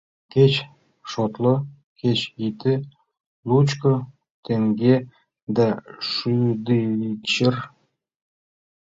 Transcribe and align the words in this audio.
—Кеч 0.33 0.53
шотло, 1.11 1.53
кеч 1.99 2.19
ите— 2.47 2.73
лучко 3.49 3.93
теҥге 4.45 4.95
да 5.55 5.67
шӱдывичыр! 6.09 7.55